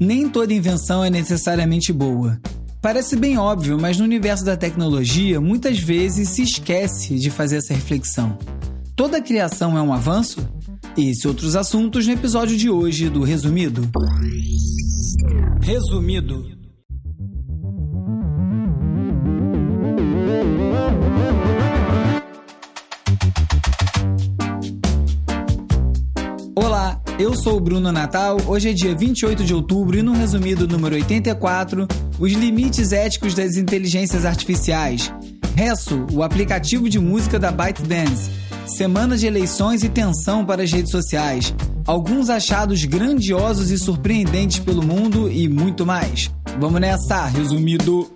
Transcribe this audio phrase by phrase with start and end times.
[0.00, 2.40] Nem toda invenção é necessariamente boa.
[2.80, 7.74] Parece bem óbvio, mas no universo da tecnologia, muitas vezes se esquece de fazer essa
[7.74, 8.38] reflexão.
[8.96, 10.48] Toda criação é um avanço?
[10.96, 13.86] Esse e outros assuntos no episódio de hoje do Resumido.
[15.60, 16.59] Resumido.
[27.20, 28.38] Eu sou o Bruno Natal.
[28.46, 31.86] Hoje é dia 28 de outubro e no resumido número 84,
[32.18, 35.12] os limites éticos das inteligências artificiais.
[35.54, 38.30] Resso, o aplicativo de música da ByteDance.
[38.66, 41.54] Semana de eleições e tensão para as redes sociais.
[41.86, 46.30] Alguns achados grandiosos e surpreendentes pelo mundo e muito mais.
[46.58, 48.10] Vamos nessa, resumido.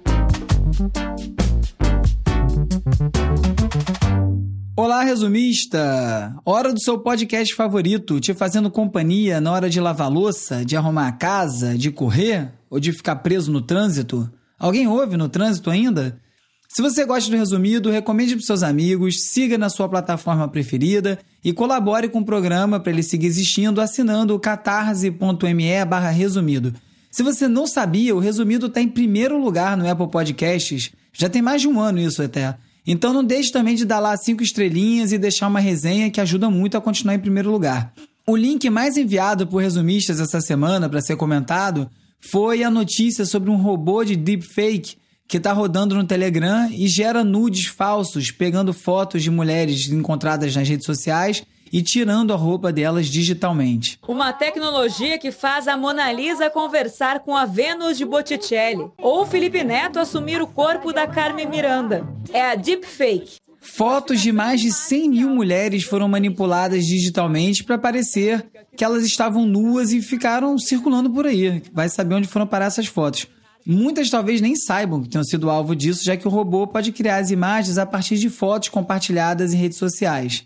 [4.85, 6.37] Olá, resumista!
[6.45, 11.09] Hora do seu podcast favorito, te fazendo companhia na hora de lavar louça, de arrumar
[11.09, 14.31] a casa, de correr ou de ficar preso no trânsito?
[14.59, 16.21] Alguém ouve no trânsito ainda?
[16.69, 21.51] Se você gosta do resumido, recomende para seus amigos, siga na sua plataforma preferida e
[21.51, 25.65] colabore com o programa para ele seguir existindo assinando o catarse.me
[26.13, 26.75] resumido.
[27.11, 30.93] Se você não sabia, o resumido está em primeiro lugar no Apple Podcasts.
[31.11, 32.59] Já tem mais de um ano isso até.
[32.87, 36.51] Então não deixe também de dar lá cinco estrelinhas e deixar uma resenha que ajuda
[36.51, 37.93] muito a continuar em primeiro lugar.
[38.27, 41.89] O link mais enviado por resumistas essa semana para ser comentado
[42.21, 47.25] foi a notícia sobre um robô de deepfake que está rodando no Telegram e gera
[47.25, 53.07] nudes falsos, pegando fotos de mulheres encontradas nas redes sociais e tirando a roupa delas
[53.07, 53.99] digitalmente.
[54.07, 59.63] Uma tecnologia que faz a Mona Lisa conversar com a Vênus de Botticelli ou Felipe
[59.65, 62.07] Neto assumir o corpo da Carmen Miranda.
[62.33, 63.39] É a deepfake.
[63.61, 68.47] Fotos de mais de 100 mil mulheres foram manipuladas digitalmente para parecer
[68.77, 71.63] que elas estavam nuas e ficaram circulando por aí.
[71.73, 73.27] Vai saber onde foram parar essas fotos.
[73.67, 77.17] Muitas talvez nem saibam que tenham sido alvo disso, já que o robô pode criar
[77.17, 80.45] as imagens a partir de fotos compartilhadas em redes sociais.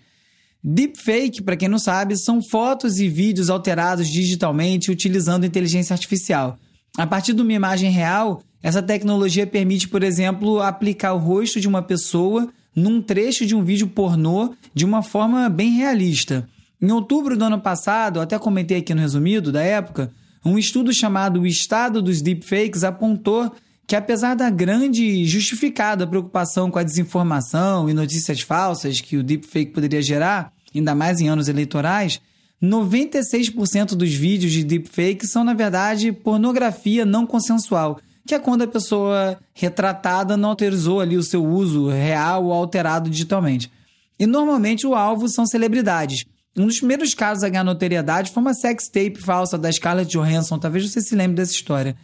[0.70, 6.58] Deepfake, para quem não sabe, são fotos e vídeos alterados digitalmente utilizando inteligência artificial.
[6.98, 11.66] A partir de uma imagem real, essa tecnologia permite, por exemplo, aplicar o rosto de
[11.66, 16.46] uma pessoa num trecho de um vídeo pornô de uma forma bem realista.
[16.82, 20.12] Em outubro do ano passado, até comentei aqui no resumido da época,
[20.44, 23.50] um estudo chamado O Estado dos Deepfakes apontou
[23.86, 29.22] que, apesar da grande e justificada preocupação com a desinformação e notícias falsas que o
[29.22, 32.20] deepfake poderia gerar, ainda mais em anos eleitorais,
[32.62, 38.68] 96% dos vídeos de deepfake são, na verdade, pornografia não consensual, que é quando a
[38.68, 43.70] pessoa retratada não autorizou ali o seu uso real ou alterado digitalmente.
[44.18, 46.24] E normalmente o alvo são celebridades.
[46.56, 50.58] Um dos primeiros casos a ganhar notoriedade foi uma sex tape falsa da Scarlett Johansson,
[50.58, 51.96] talvez você se lembre dessa história.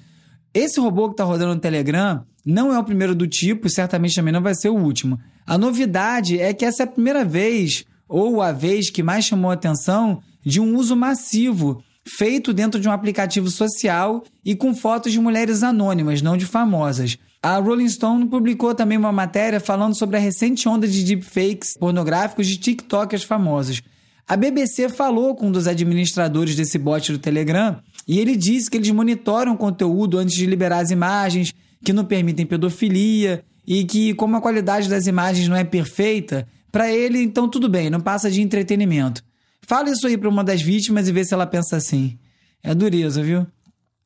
[0.54, 4.14] Esse robô que está rodando no Telegram não é o primeiro do tipo e certamente
[4.14, 5.18] também não vai ser o último.
[5.44, 9.50] A novidade é que essa é a primeira vez, ou a vez que mais chamou
[9.50, 15.20] atenção, de um uso massivo, feito dentro de um aplicativo social e com fotos de
[15.20, 17.18] mulheres anônimas, não de famosas.
[17.42, 22.46] A Rolling Stone publicou também uma matéria falando sobre a recente onda de deepfakes pornográficos
[22.46, 23.82] de TikTokers famosos.
[24.26, 27.78] A BBC falou com um dos administradores desse bot do Telegram
[28.08, 31.52] e ele disse que eles monitoram o conteúdo antes de liberar as imagens,
[31.84, 36.92] que não permitem pedofilia e que, como a qualidade das imagens não é perfeita, para
[36.92, 39.22] ele, então tudo bem, não passa de entretenimento.
[39.62, 42.18] Fala isso aí para uma das vítimas e vê se ela pensa assim.
[42.64, 43.46] É dureza, viu?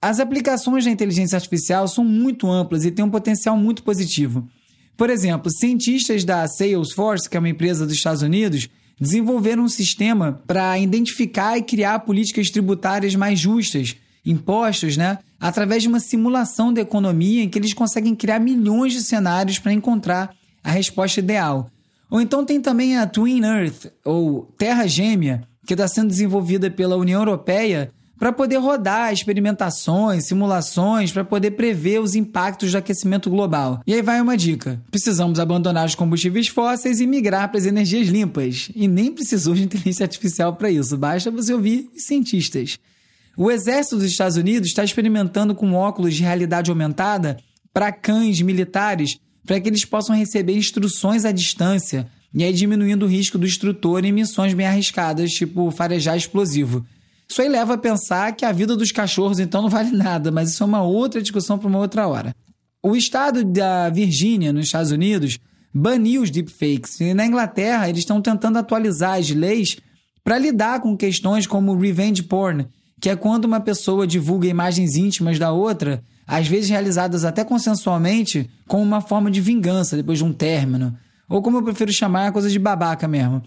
[0.03, 4.47] As aplicações da inteligência artificial são muito amplas e têm um potencial muito positivo.
[4.99, 8.69] Por exemplo, cientistas da Salesforce, que é uma empresa dos Estados Unidos,
[9.01, 13.97] desenvolveram um sistema para identificar e criar políticas tributárias mais justas,
[14.27, 15.21] impostos, né?
[15.41, 19.73] Através de uma simulação da economia em que eles conseguem criar milhões de cenários para
[19.73, 21.71] encontrar a resposta ideal.
[22.11, 26.97] Ou então tem também a Twin Earth, ou Terra Gêmea, que está sendo desenvolvida pela
[26.97, 33.81] União Europeia para poder rodar experimentações, simulações, para poder prever os impactos do aquecimento global.
[33.87, 38.09] E aí vai uma dica: precisamos abandonar os combustíveis fósseis e migrar para as energias
[38.09, 38.71] limpas.
[38.75, 42.79] E nem precisou de inteligência artificial para isso, basta você ouvir cientistas.
[43.37, 47.37] O exército dos Estados Unidos está experimentando com óculos de realidade aumentada
[47.73, 53.09] para cães militares para que eles possam receber instruções à distância e aí diminuindo o
[53.09, 56.85] risco do instrutor em missões bem arriscadas, tipo farejar explosivo.
[57.27, 60.51] Isso aí leva a pensar que a vida dos cachorros então não vale nada, mas
[60.51, 62.37] isso é uma outra discussão para uma outra hora.
[62.83, 65.39] O estado da Virgínia, nos Estados Unidos,
[65.73, 67.01] baniu os deepfakes.
[67.01, 69.79] E na Inglaterra, eles estão tentando atualizar as leis
[70.23, 72.67] para lidar com questões como revenge porn,
[73.01, 78.51] que é quando uma pessoa divulga imagens íntimas da outra, às vezes realizadas até consensualmente,
[78.67, 80.95] como uma forma de vingança depois de um término,
[81.27, 83.43] ou como eu prefiro chamar, coisa de babaca mesmo.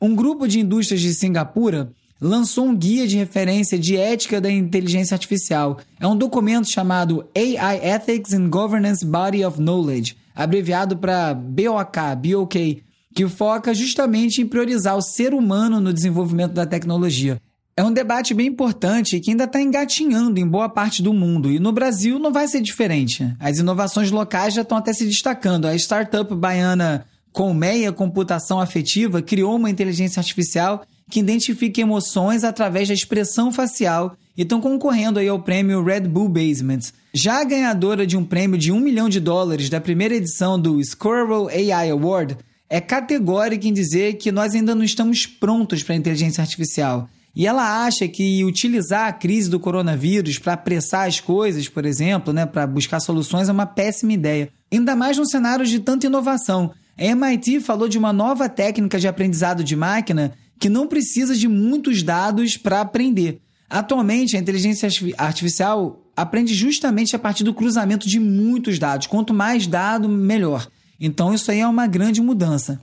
[0.00, 5.14] Um grupo de indústrias de Singapura lançou um guia de referência de ética da inteligência
[5.14, 5.78] artificial.
[6.00, 12.82] É um documento chamado AI Ethics and Governance Body of Knowledge, abreviado para BOK, BOK,
[13.14, 17.40] que foca justamente em priorizar o ser humano no desenvolvimento da tecnologia.
[17.76, 21.58] É um debate bem importante que ainda está engatinhando em boa parte do mundo e
[21.58, 23.34] no Brasil não vai ser diferente.
[23.40, 25.66] As inovações locais já estão até se destacando.
[25.66, 32.94] A startup baiana Colmeia Computação Afetiva criou uma inteligência artificial que identifica emoções através da
[32.94, 36.92] expressão facial e estão concorrendo aí ao prêmio Red Bull Basement.
[37.12, 40.82] Já a ganhadora de um prêmio de um milhão de dólares da primeira edição do
[40.84, 42.36] Squirrel AI Award
[42.70, 47.08] é categórica em dizer que nós ainda não estamos prontos para a inteligência artificial.
[47.36, 52.32] E ela acha que utilizar a crise do coronavírus para apressar as coisas, por exemplo,
[52.32, 54.50] né, para buscar soluções, é uma péssima ideia.
[54.72, 56.72] Ainda mais num cenário de tanta inovação.
[56.96, 61.48] A MIT falou de uma nova técnica de aprendizado de máquina que não precisa de
[61.48, 63.40] muitos dados para aprender.
[63.68, 64.88] Atualmente, a inteligência
[65.18, 69.08] artificial aprende justamente a partir do cruzamento de muitos dados.
[69.08, 70.68] Quanto mais dado, melhor.
[71.00, 72.80] Então, isso aí é uma grande mudança.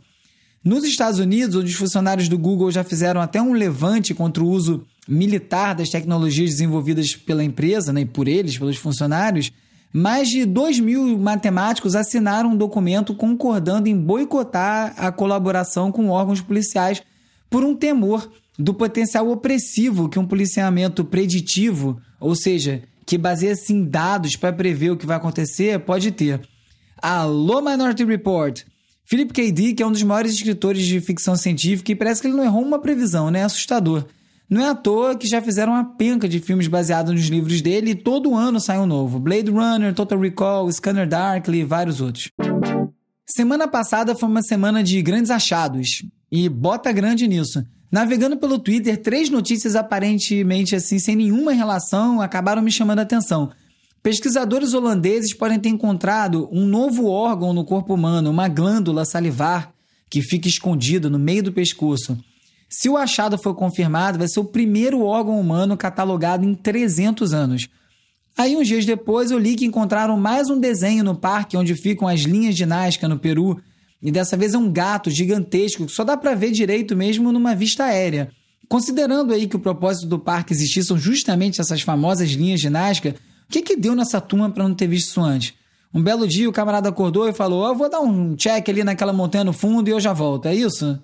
[0.63, 4.48] Nos Estados Unidos, onde os funcionários do Google já fizeram até um levante contra o
[4.48, 9.52] uso militar das tecnologias desenvolvidas pela empresa, né, e por eles, pelos funcionários,
[9.92, 16.42] mais de 2 mil matemáticos assinaram um documento concordando em boicotar a colaboração com órgãos
[16.42, 17.02] policiais
[17.50, 23.84] por um temor do potencial opressivo que um policiamento preditivo, ou seja, que baseia-se em
[23.84, 26.40] dados para prever o que vai acontecer, pode ter.
[27.02, 28.70] Alô, Minority Report!
[29.12, 29.52] Philip K.
[29.52, 32.63] Dick é um dos maiores escritores de ficção científica e parece que ele não errou
[32.63, 33.44] uma previsão, né?
[33.44, 34.06] Assustador.
[34.50, 37.92] Não é à toa que já fizeram uma penca de filmes baseados nos livros dele
[37.92, 39.19] e todo ano sai um novo.
[39.19, 42.30] Blade Runner, Total Recall, Scanner Darkly e vários outros.
[43.30, 46.06] Semana passada foi uma semana de grandes achados.
[46.31, 47.62] E bota grande nisso.
[47.92, 53.52] Navegando pelo Twitter, três notícias aparentemente assim, sem nenhuma relação, acabaram me chamando a atenção.
[54.03, 59.71] Pesquisadores holandeses podem ter encontrado um novo órgão no corpo humano, uma glândula salivar,
[60.09, 62.18] que fica escondida no meio do pescoço.
[62.68, 67.68] Se o achado for confirmado, vai ser o primeiro órgão humano catalogado em 300 anos.
[68.36, 72.07] Aí, uns dias depois, eu li que encontraram mais um desenho no parque onde ficam
[72.07, 73.62] as linhas de Nazca, no Peru.
[74.01, 77.54] E dessa vez é um gato gigantesco que só dá para ver direito mesmo numa
[77.54, 78.31] vista aérea.
[78.68, 83.15] Considerando aí que o propósito do parque existir são justamente essas famosas linhas de Nazca,
[83.51, 85.53] que, que deu nessa turma para não ter visto isso antes?
[85.94, 89.12] Um belo dia o camarada acordou e falou: Eu vou dar um check ali naquela
[89.12, 90.48] montanha no fundo e eu já volto.
[90.48, 91.00] É isso?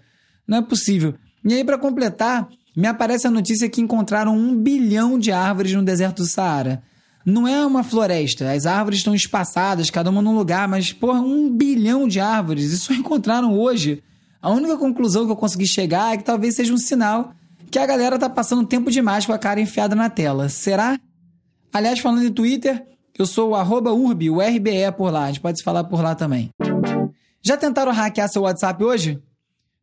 [0.48, 1.14] Não é possível.
[1.44, 5.84] E aí, para completar, me aparece a notícia que encontraram um bilhão de árvores no
[5.84, 6.82] deserto do Saara.
[7.26, 11.50] Não é uma floresta, as árvores estão espaçadas, cada uma num lugar, mas, porra, um
[11.50, 14.02] bilhão de árvores, e só encontraram hoje.
[14.42, 17.34] A única conclusão que eu consegui chegar é que talvez seja um sinal
[17.70, 20.48] que a galera tá passando tempo demais com a cara enfiada na tela.
[20.48, 20.98] Será?
[21.74, 22.86] Aliás, falando em Twitter,
[23.18, 25.26] eu sou o urbi, o RBE por lá.
[25.26, 26.50] A gente pode se falar por lá também.
[27.42, 29.22] Já tentaram hackear seu WhatsApp hoje?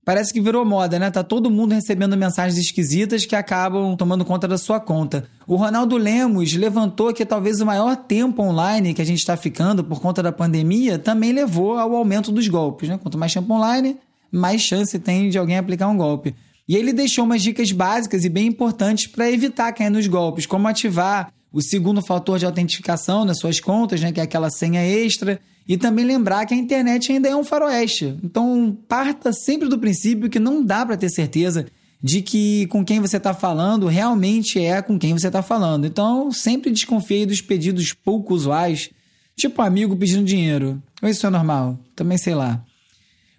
[0.05, 1.11] Parece que virou moda, né?
[1.11, 5.25] Tá todo mundo recebendo mensagens esquisitas que acabam tomando conta da sua conta.
[5.47, 9.83] O Ronaldo Lemos levantou que talvez o maior tempo online que a gente está ficando
[9.83, 12.99] por conta da pandemia também levou ao aumento dos golpes, né?
[13.03, 13.97] Quanto mais tempo online,
[14.31, 16.35] mais chance tem de alguém aplicar um golpe.
[16.69, 20.69] E ele deixou umas dicas básicas e bem importantes para evitar cair nos golpes, como
[20.69, 25.41] ativar o segundo fator de autentificação nas suas contas, né, que é aquela senha extra,
[25.69, 28.19] e também lembrar que a internet ainda é um faroeste.
[28.25, 31.65] Então, parta sempre do princípio que não dá para ter certeza
[32.03, 35.87] de que com quem você está falando realmente é com quem você está falando.
[35.87, 38.91] Então, sempre desconfie dos pedidos pouco usuais,
[39.37, 40.83] tipo um amigo pedindo dinheiro.
[41.01, 41.79] Ou isso é normal?
[41.95, 42.61] Também sei lá.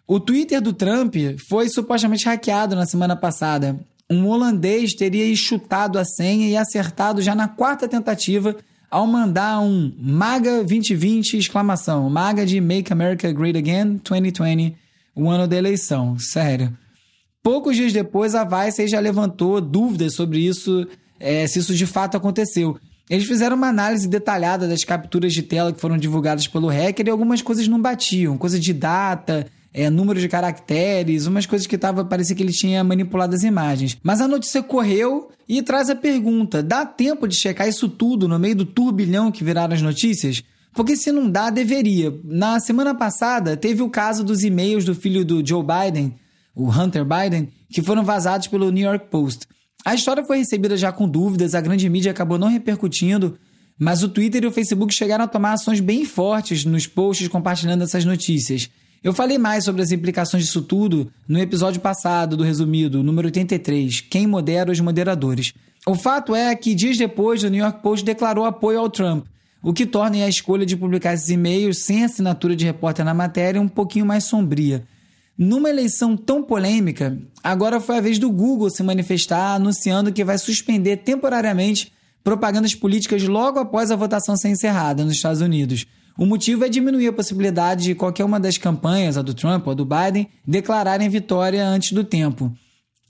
[0.08, 1.16] O Twitter do Trump
[1.50, 3.78] foi supostamente hackeado na semana passada
[4.10, 8.56] um holandês teria chutado a senha e acertado já na quarta tentativa
[8.90, 14.76] ao mandar um MAGA 2020 exclamação, MAGA de Make America Great Again 2020,
[15.16, 16.18] o ano da eleição.
[16.20, 16.76] Sério.
[17.42, 20.88] Poucos dias depois, a Vice já levantou dúvidas sobre isso,
[21.20, 22.78] é, se isso de fato aconteceu.
[23.10, 27.10] Eles fizeram uma análise detalhada das capturas de tela que foram divulgadas pelo hacker e
[27.10, 29.46] algumas coisas não batiam, coisa de data,
[29.78, 33.98] é, número de caracteres, umas coisas que tava, parecia que ele tinha manipulado as imagens.
[34.02, 38.40] Mas a notícia correu e traz a pergunta: dá tempo de checar isso tudo no
[38.40, 40.42] meio do turbilhão que viraram as notícias?
[40.74, 42.14] Porque se não dá, deveria.
[42.24, 46.16] Na semana passada, teve o caso dos e-mails do filho do Joe Biden,
[46.56, 49.46] o Hunter Biden, que foram vazados pelo New York Post.
[49.84, 53.38] A história foi recebida já com dúvidas, a grande mídia acabou não repercutindo,
[53.78, 57.84] mas o Twitter e o Facebook chegaram a tomar ações bem fortes nos posts compartilhando
[57.84, 58.70] essas notícias.
[59.06, 64.02] Eu falei mais sobre as implicações disso tudo no episódio passado do resumido, número 83,
[64.02, 65.54] Quem modera os moderadores.
[65.86, 69.28] O fato é que dias depois o New York Post declarou apoio ao Trump,
[69.62, 73.62] o que torna a escolha de publicar esses e-mails sem assinatura de repórter na matéria
[73.62, 74.84] um pouquinho mais sombria.
[75.38, 80.40] Numa eleição tão polêmica, agora foi a vez do Google se manifestar anunciando que vai
[80.40, 81.94] suspender temporariamente
[82.24, 85.86] propagandas políticas logo após a votação ser encerrada nos Estados Unidos.
[86.18, 89.72] O motivo é diminuir a possibilidade de qualquer uma das campanhas, a do Trump ou
[89.72, 92.54] a do Biden, declararem vitória antes do tempo.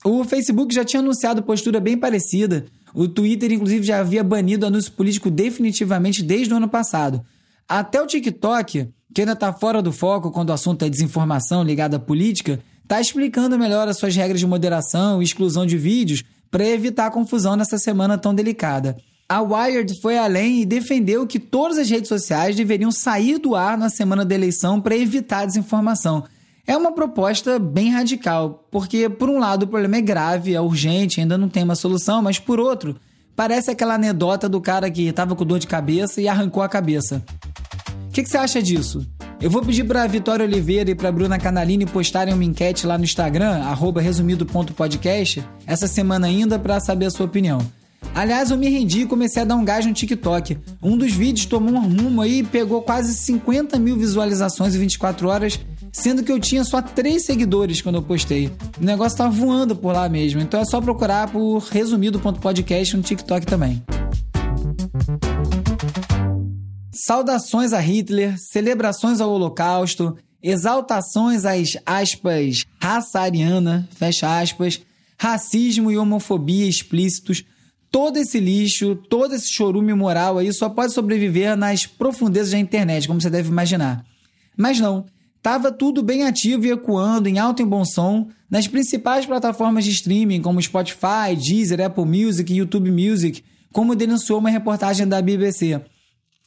[0.03, 2.65] O Facebook já tinha anunciado postura bem parecida.
[2.93, 7.23] O Twitter, inclusive, já havia banido anúncio político definitivamente desde o ano passado.
[7.67, 11.97] Até o TikTok, que ainda está fora do foco quando o assunto é desinformação ligada
[11.97, 16.65] à política, está explicando melhor as suas regras de moderação e exclusão de vídeos para
[16.65, 18.95] evitar confusão nessa semana tão delicada.
[19.27, 23.75] A Wired foi além e defendeu que todas as redes sociais deveriam sair do ar
[23.75, 26.23] na semana da eleição para evitar a desinformação.
[26.67, 31.21] É uma proposta bem radical, porque, por um lado, o problema é grave, é urgente,
[31.21, 32.97] ainda não tem uma solução, mas, por outro,
[33.35, 37.23] parece aquela anedota do cara que estava com dor de cabeça e arrancou a cabeça.
[38.07, 39.07] O que, que você acha disso?
[39.41, 43.03] Eu vou pedir para Vitória Oliveira e para Bruna Canalini postarem uma enquete lá no
[43.03, 43.59] Instagram,
[43.99, 47.59] resumido.podcast, essa semana ainda, para saber a sua opinião.
[48.13, 50.57] Aliás, eu me rendi e comecei a dar um gás no TikTok.
[50.81, 55.27] Um dos vídeos tomou um rumo aí e pegou quase 50 mil visualizações em 24
[55.27, 55.59] horas,
[55.91, 58.51] sendo que eu tinha só 3 seguidores quando eu postei.
[58.79, 63.45] O negócio tá voando por lá mesmo, então é só procurar por resumido.podcast no TikTok
[63.45, 63.83] também.
[66.91, 74.79] Saudações a Hitler, celebrações ao Holocausto, exaltações às aspas raça ariana, fecha aspas,
[75.17, 77.43] racismo e homofobia explícitos
[77.91, 83.07] todo esse lixo, todo esse chorume moral aí só pode sobreviver nas profundezas da internet,
[83.07, 84.05] como você deve imaginar.
[84.57, 85.05] Mas não,
[85.37, 89.91] estava tudo bem ativo e ecoando em alto e bom som nas principais plataformas de
[89.91, 95.81] streaming como Spotify, Deezer, Apple Music e YouTube Music, como denunciou uma reportagem da BBC.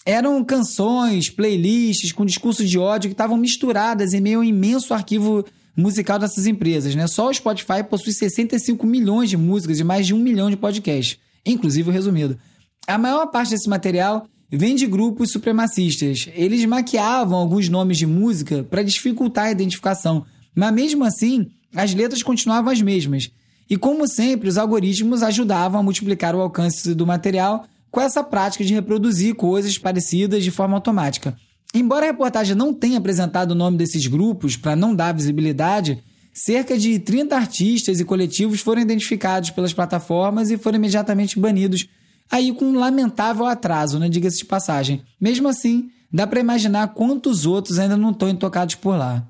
[0.05, 5.45] Eram canções, playlists com discursos de ódio que estavam misturadas em meio ao imenso arquivo
[5.77, 6.95] musical dessas empresas.
[6.95, 7.07] Né?
[7.07, 11.19] Só o Spotify possui 65 milhões de músicas e mais de um milhão de podcasts
[11.53, 12.39] inclusive o resumido.
[12.87, 16.29] A maior parte desse material vem de grupos supremacistas.
[16.35, 20.25] Eles maquiavam alguns nomes de música para dificultar a identificação,
[20.55, 23.31] mas mesmo assim, as letras continuavam as mesmas.
[23.69, 28.65] E como sempre, os algoritmos ajudavam a multiplicar o alcance do material com essa prática
[28.65, 31.37] de reproduzir coisas parecidas de forma automática.
[31.75, 36.03] Embora a reportagem não tenha apresentado o nome desses grupos para não dar visibilidade,
[36.41, 41.89] Cerca de 30 artistas e coletivos foram identificados pelas plataformas e foram imediatamente banidos,
[42.31, 45.03] aí com um lamentável atraso, né, diga-se de passagem.
[45.21, 49.27] Mesmo assim, dá para imaginar quantos outros ainda não estão intocados por lá.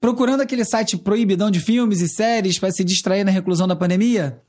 [0.00, 4.42] Procurando aquele site proibidão de filmes e séries para se distrair na reclusão da pandemia?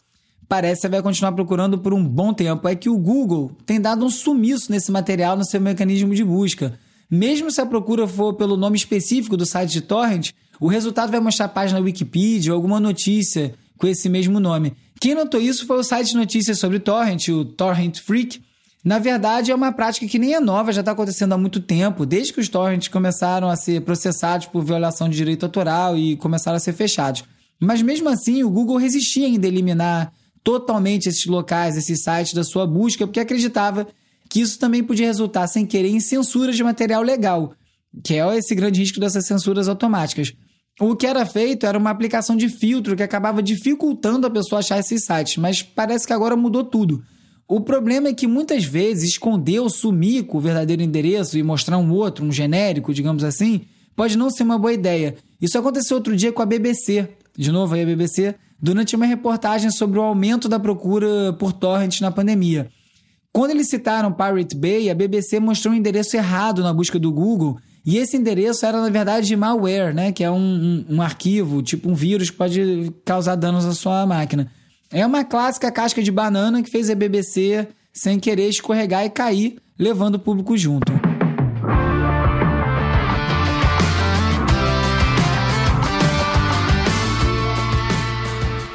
[0.48, 2.68] Parece que vai continuar procurando por um bom tempo.
[2.68, 6.80] É que o Google tem dado um sumiço nesse material no seu mecanismo de busca.
[7.12, 11.20] Mesmo se a procura for pelo nome específico do site de torrent, o resultado vai
[11.20, 14.74] mostrar a página Wikipedia ou alguma notícia com esse mesmo nome.
[15.00, 18.42] Quem notou isso foi o site de notícias sobre torrent, o Torrent Freak.
[18.84, 22.06] Na verdade, é uma prática que nem é nova, já está acontecendo há muito tempo,
[22.06, 26.58] desde que os torrents começaram a ser processados por violação de direito autoral e começaram
[26.58, 27.24] a ser fechados.
[27.60, 30.14] Mas mesmo assim, o Google resistia em eliminar
[30.44, 33.88] totalmente esses locais, esses sites da sua busca, porque acreditava
[34.30, 37.54] que isso também podia resultar sem querer em censura de material legal,
[38.04, 40.34] que é esse grande risco dessas censuras automáticas.
[40.80, 44.80] O que era feito era uma aplicação de filtro que acabava dificultando a pessoa achar
[44.80, 47.04] esses sites, mas parece que agora mudou tudo.
[47.46, 51.78] O problema é que muitas vezes esconder ou sumir com o verdadeiro endereço e mostrar
[51.78, 53.62] um outro, um genérico, digamos assim,
[53.94, 55.16] pode não ser uma boa ideia.
[55.42, 59.72] Isso aconteceu outro dia com a BBC, de novo aí a BBC, durante uma reportagem
[59.72, 62.70] sobre o aumento da procura por torrents na pandemia.
[63.34, 67.58] Quando eles citaram Pirate Bay, a BBC mostrou um endereço errado na busca do Google
[67.90, 70.12] e esse endereço era, na verdade, malware, né?
[70.12, 74.06] Que é um, um, um arquivo, tipo um vírus que pode causar danos à sua
[74.06, 74.52] máquina.
[74.92, 79.58] É uma clássica casca de banana que fez a BBC, sem querer, escorregar e cair,
[79.76, 80.94] levando o público junto.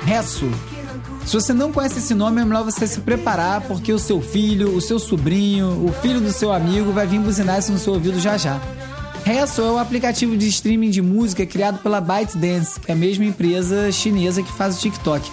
[0.04, 0.50] Resso.
[1.24, 4.74] Se você não conhece esse nome, é melhor você se preparar, porque o seu filho,
[4.74, 8.18] o seu sobrinho, o filho do seu amigo vai vir buzinar isso no seu ouvido
[8.18, 8.60] já já.
[9.24, 13.24] Resso é o aplicativo de streaming de música criado pela ByteDance, que é a mesma
[13.24, 15.30] empresa chinesa que faz o TikTok.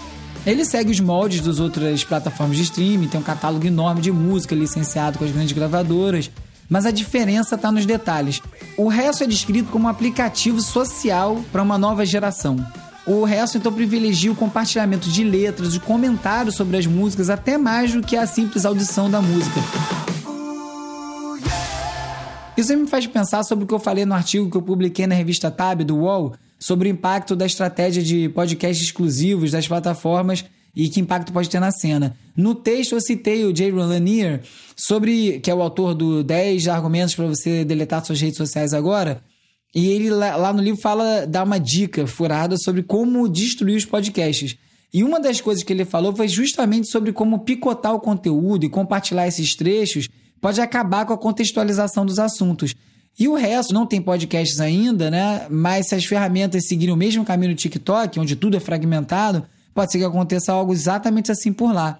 [0.48, 4.56] Ele segue os moldes das outras plataformas de streaming, tem um catálogo enorme de música
[4.56, 6.32] licenciado com as grandes gravadoras,
[6.70, 8.42] mas a diferença está nos detalhes.
[8.78, 12.56] O resto é descrito como um aplicativo social para uma nova geração.
[13.06, 17.92] O resto então privilegia o compartilhamento de letras e comentários sobre as músicas até mais
[17.92, 19.60] do que a simples audição da música.
[22.58, 25.16] Isso me faz pensar sobre o que eu falei no artigo que eu publiquei na
[25.16, 30.90] revista Tab do UOL sobre o impacto da estratégia de podcasts exclusivos das plataformas e
[30.90, 32.16] que impacto pode ter na cena.
[32.36, 34.42] No texto eu citei o Jay Lanier,
[34.76, 39.22] sobre que é o autor do 10 argumentos para você deletar suas redes sociais agora,
[39.74, 44.58] e ele lá no livro fala, dá uma dica furada sobre como destruir os podcasts.
[44.94, 48.70] E uma das coisas que ele falou foi justamente sobre como picotar o conteúdo e
[48.70, 50.10] compartilhar esses trechos
[50.42, 52.76] pode acabar com a contextualização dos assuntos.
[53.18, 55.46] E o resto não tem podcasts ainda, né?
[55.50, 59.92] Mas se as ferramentas seguirem o mesmo caminho do TikTok, onde tudo é fragmentado, pode
[59.92, 62.00] ser que aconteça algo exatamente assim por lá.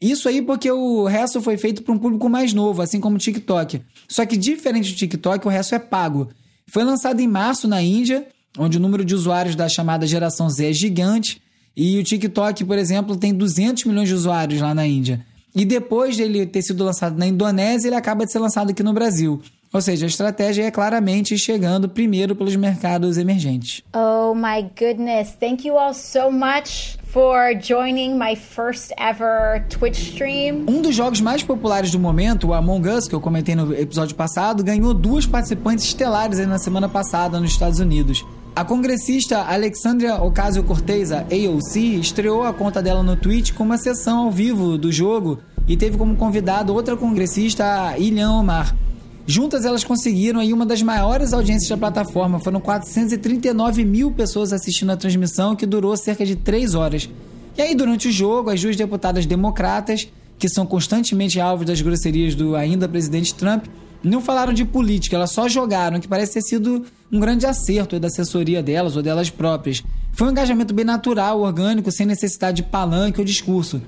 [0.00, 3.18] Isso aí porque o resto foi feito para um público mais novo, assim como o
[3.18, 3.82] TikTok.
[4.08, 6.28] Só que diferente do TikTok, o resto é pago.
[6.66, 8.26] Foi lançado em março na Índia,
[8.58, 11.40] onde o número de usuários da chamada geração Z é gigante,
[11.76, 15.24] e o TikTok, por exemplo, tem 200 milhões de usuários lá na Índia.
[15.54, 18.92] E depois dele ter sido lançado na Indonésia, ele acaba de ser lançado aqui no
[18.92, 19.40] Brasil.
[19.72, 23.84] Ou seja, a estratégia é claramente chegando primeiro pelos mercados emergentes.
[23.94, 25.32] Oh my goodness.
[25.38, 30.64] Thank you all so much for joining my first ever Twitch stream.
[30.68, 34.16] Um dos jogos mais populares do momento, o Among Us, que eu comentei no episódio
[34.16, 38.24] passado, ganhou duas participantes estelares na semana passada nos Estados Unidos.
[38.54, 44.30] A congressista Alexandria Ocasio-Cortez, AOC, estreou a conta dela no Twitch com uma sessão ao
[44.30, 45.38] vivo do jogo
[45.68, 48.76] e teve como convidado outra congressista, Ilhan Omar.
[49.24, 52.40] Juntas elas conseguiram aí uma das maiores audiências da plataforma.
[52.40, 57.08] Foram 439 mil pessoas assistindo a transmissão, que durou cerca de 3 horas.
[57.56, 62.34] E aí, durante o jogo, as duas deputadas democratas, que são constantemente alvos das grosserias
[62.34, 63.66] do ainda presidente Trump,
[64.02, 68.08] não falaram de política, elas só jogaram, que parece ter sido um grande acerto da
[68.08, 69.82] assessoria delas ou delas próprias.
[70.12, 73.80] Foi um engajamento bem natural, orgânico, sem necessidade de palanque ou discurso.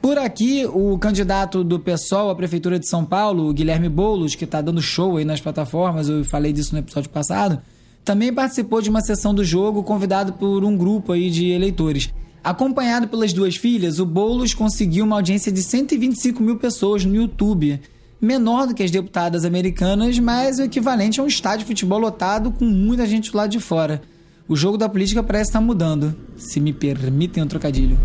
[0.00, 4.60] Por aqui, o candidato do PSOL à Prefeitura de São Paulo, Guilherme Boulos, que está
[4.60, 7.60] dando show aí nas plataformas, eu falei disso no episódio passado,
[8.04, 12.12] também participou de uma sessão do jogo convidado por um grupo aí de eleitores.
[12.44, 17.80] Acompanhado pelas duas filhas, o Boulos conseguiu uma audiência de 125 mil pessoas no YouTube.
[18.20, 22.50] Menor do que as deputadas americanas, mas o equivalente a um estádio de futebol lotado
[22.50, 24.02] com muita gente lá de fora.
[24.48, 27.98] O jogo da política parece estar mudando, se me permitem um trocadilho.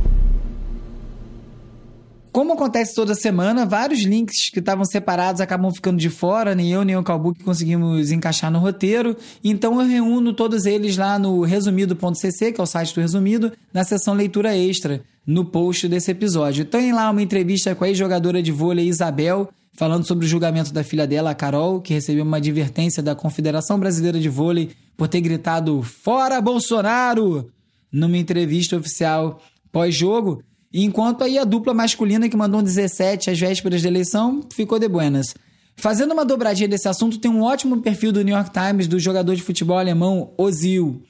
[2.32, 6.86] Como acontece toda semana, vários links que estavam separados acabam ficando de fora, nem eu
[6.86, 9.18] nem o Calbook conseguimos encaixar no roteiro.
[9.44, 13.84] Então eu reúno todos eles lá no resumido.cc, que é o site do Resumido, na
[13.84, 16.64] seção leitura extra, no post desse episódio.
[16.64, 19.50] Tem lá uma entrevista com a ex-jogadora de vôlei Isabel,
[19.82, 23.80] falando sobre o julgamento da filha dela, a Carol, que recebeu uma advertência da Confederação
[23.80, 27.52] Brasileira de Vôlei por ter gritado Fora Bolsonaro!
[27.92, 29.42] numa entrevista oficial
[29.72, 30.44] pós-jogo.
[30.72, 34.88] Enquanto aí a dupla masculina que mandou um 17 às vésperas da eleição ficou de
[34.88, 35.34] buenas.
[35.76, 39.36] Fazendo uma dobradinha desse assunto, tem um ótimo perfil do New York Times do jogador
[39.36, 41.02] de futebol alemão Ozil,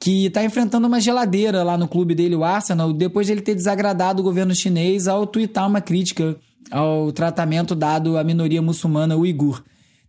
[0.00, 3.54] que está enfrentando uma geladeira lá no clube dele, o Arsenal, depois de ele ter
[3.54, 6.36] desagradado o governo chinês ao twittar uma crítica
[6.70, 9.62] ao tratamento dado à minoria muçulmana uigur.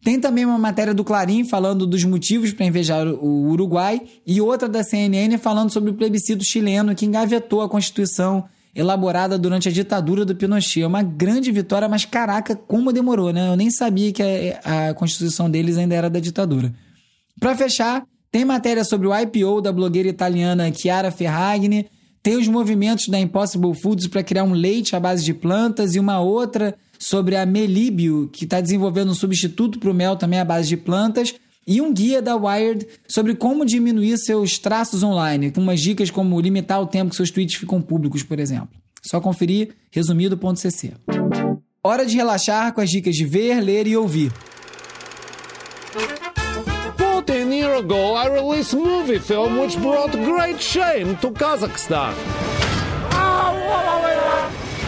[0.03, 4.69] Tem também uma matéria do Clarim falando dos motivos para invejar o Uruguai e outra
[4.69, 10.23] da CNN falando sobre o plebiscito chileno que engavetou a Constituição elaborada durante a ditadura
[10.23, 10.83] do Pinochet.
[10.83, 13.49] É uma grande vitória, mas caraca, como demorou, né?
[13.49, 14.21] Eu nem sabia que
[14.63, 16.71] a, a Constituição deles ainda era da ditadura.
[17.39, 21.87] Para fechar, tem matéria sobre o IPO da blogueira italiana Chiara Ferragni,
[22.27, 25.99] tem os movimentos da Impossible Foods para criar um leite à base de plantas e
[25.99, 30.43] uma outra sobre a Melibio, que está desenvolvendo um substituto para o mel também à
[30.43, 31.33] base de plantas
[31.65, 36.37] e um guia da Wired sobre como diminuir seus traços online, com umas dicas como
[36.41, 38.71] limitar o tempo que seus tweets ficam públicos, por exemplo.
[39.01, 40.95] Só conferir resumido.cc.
[41.81, 44.33] Hora de relaxar com as dicas de ver, ler e ouvir.
[47.67, 52.13] 14 years ago, I released movie film which brought great shame to Kazakhstan.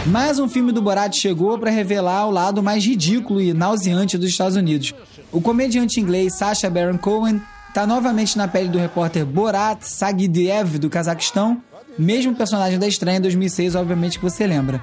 [0.08, 4.30] Mais um filme do Borat chegou para revelar o lado mais ridículo e nauseante dos
[4.30, 4.94] Estados Unidos.
[5.32, 10.89] O comediante inglês Sacha Baron Cohen está novamente na pele do repórter Borat Sagidiev do
[10.89, 11.62] Cazaquistão,
[11.98, 14.82] mesmo personagem da estreia em 2006, obviamente que você lembra.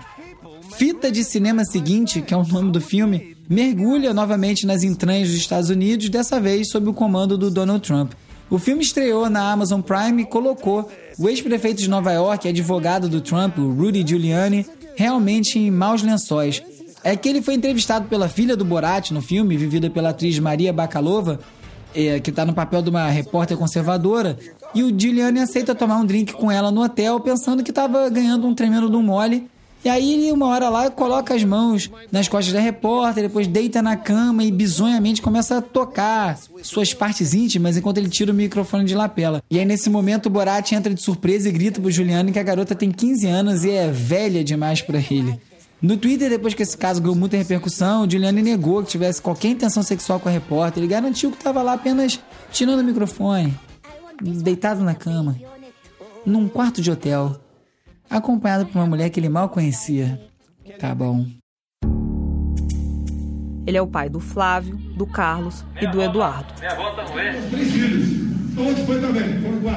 [0.76, 5.38] Fita de Cinema Seguinte, que é o nome do filme, mergulha novamente nas entranhas dos
[5.38, 8.12] Estados Unidos, dessa vez sob o comando do Donald Trump.
[8.48, 13.20] O filme estreou na Amazon Prime e colocou o ex-prefeito de Nova York, advogado do
[13.20, 16.62] Trump, o Rudy Giuliani, realmente em maus lençóis.
[17.02, 20.72] É que ele foi entrevistado pela filha do Borat no filme, vivida pela atriz Maria
[20.72, 21.40] Bakalova,
[21.94, 24.38] é, que está no papel de uma repórter conservadora,
[24.74, 28.46] e o Giuliani aceita tomar um drink com ela no hotel, pensando que estava ganhando
[28.46, 29.48] um tremendo do mole.
[29.84, 33.96] E aí, uma hora lá, coloca as mãos nas costas da repórter, depois deita na
[33.96, 38.94] cama e bizonhamente começa a tocar suas partes íntimas enquanto ele tira o microfone de
[38.96, 39.42] lapela.
[39.48, 42.42] E aí, nesse momento, o Borat entra de surpresa e grita pro Giuliani que a
[42.42, 45.38] garota tem 15 anos e é velha demais para ele.
[45.80, 49.48] No Twitter, depois que esse caso ganhou muita repercussão, o Giuliani negou que tivesse qualquer
[49.48, 50.82] intenção sexual com a repórter.
[50.82, 52.18] Ele garantiu que estava lá apenas
[52.50, 53.54] tirando o microfone,
[54.20, 55.36] deitado na cama,
[56.24, 57.38] num quarto de hotel,
[58.10, 60.20] acompanhado por uma mulher que ele mal conhecia.
[60.78, 61.26] Tá bom.
[63.66, 66.54] Ele é o pai do Flávio, do Carlos e do Eduardo.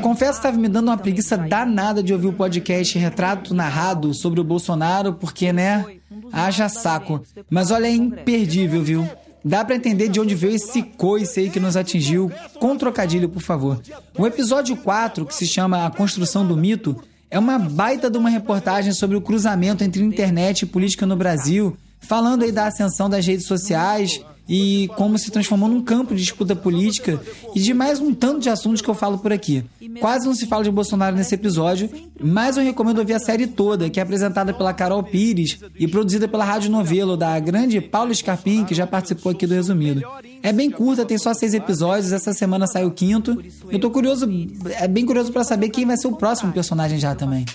[0.02, 4.40] Confesso que estava me dando uma preguiça danada de ouvir o podcast Retrato Narrado sobre
[4.40, 5.86] o Bolsonaro, porque, né?
[6.32, 7.22] Haja saco.
[7.50, 9.10] Mas olha, é imperdível, viu?
[9.44, 12.32] Dá para entender de onde veio esse coice aí que nos atingiu.
[12.60, 13.82] Com trocadilho, por favor.
[14.18, 18.30] O episódio 4, que se chama A Construção do Mito, é uma baita de uma
[18.30, 23.26] reportagem sobre o cruzamento entre internet e política no Brasil, falando aí da ascensão das
[23.26, 27.22] redes sociais e como se transformou num campo de disputa política
[27.54, 29.64] e de mais um tanto de assuntos que eu falo por aqui.
[30.00, 31.88] Quase não se fala de Bolsonaro nesse episódio,
[32.20, 36.28] mas eu recomendo ouvir a série toda, que é apresentada pela Carol Pires e produzida
[36.28, 40.02] pela Rádio Novelo, da grande Paula Scarpim, que já participou aqui do Resumido.
[40.42, 43.42] É bem curta, tem só seis episódios, essa semana sai o quinto.
[43.70, 44.28] Eu tô curioso,
[44.80, 47.46] é bem curioso para saber quem vai ser o próximo personagem já também.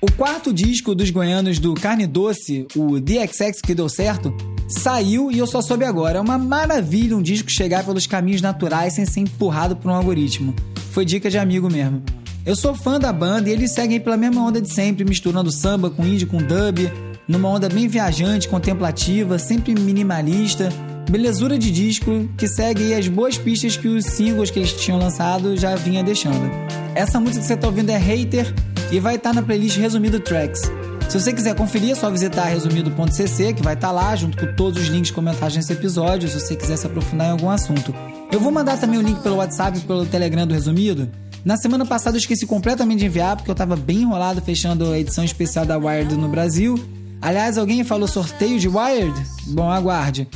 [0.00, 4.34] O quarto disco dos goianos do Carne Doce, o DXX que deu certo,
[4.68, 6.18] saiu e eu só soube agora.
[6.18, 10.54] É uma maravilha um disco chegar pelos caminhos naturais sem ser empurrado por um algoritmo.
[10.90, 12.02] Foi dica de amigo mesmo.
[12.44, 15.88] Eu sou fã da banda e eles seguem pela mesma onda de sempre, misturando samba
[15.88, 16.92] com indie com dub,
[17.28, 20.68] numa onda bem viajante, contemplativa, sempre minimalista.
[21.10, 25.56] Belezura de disco que segue as boas pistas que os singles que eles tinham lançado
[25.56, 26.50] já vinha deixando.
[26.94, 28.52] Essa música que você está ouvindo é Hater
[28.90, 30.62] e vai estar tá na playlist Resumido Tracks.
[31.08, 34.54] Se você quiser conferir, é só visitar resumido.cc, que vai estar tá lá, junto com
[34.54, 37.94] todos os links comentados nesse episódio, se você quiser se aprofundar em algum assunto.
[38.32, 41.08] Eu vou mandar também o link pelo WhatsApp e pelo Telegram do Resumido.
[41.44, 44.98] Na semana passada eu esqueci completamente de enviar, porque eu estava bem enrolado fechando a
[44.98, 46.82] edição especial da Wired no Brasil.
[47.24, 49.14] Aliás, alguém falou sorteio de Wired?
[49.46, 50.28] Bom, aguarde.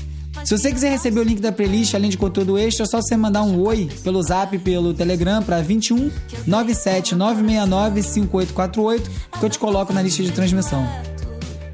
[0.43, 3.15] Se você quiser receber o link da playlist, além de conteúdo extra, é só você
[3.15, 6.11] mandar um oi pelo zap pelo Telegram para 21
[6.47, 10.89] 97 969 5848 que eu te coloco na lista de transmissão.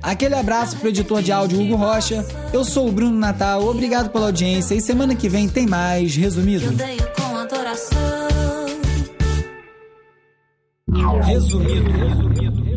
[0.03, 2.27] Aquele abraço pro editor de áudio Hugo Rocha.
[2.53, 6.75] Eu sou o Bruno Natal, obrigado pela audiência e semana que vem tem mais resumido.
[11.25, 11.85] Resumido.
[12.03, 12.74] resumido.